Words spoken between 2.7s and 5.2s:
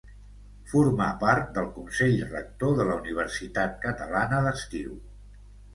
de la Universitat Catalana d'Estiu.